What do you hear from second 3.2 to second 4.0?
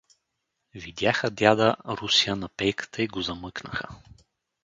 замъкнаха.